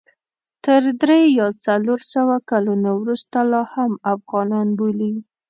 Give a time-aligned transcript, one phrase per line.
[0.65, 5.13] تر درې یا څلور سوه کلونو وروسته لا هم افغانان بولي.